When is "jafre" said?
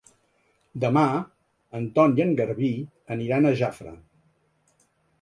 3.63-3.97